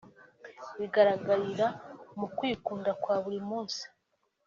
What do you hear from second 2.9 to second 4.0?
kwa buri munsi